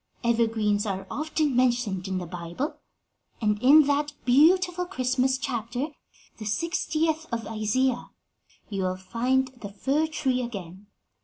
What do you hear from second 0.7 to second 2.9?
are often mentioned in the Bible,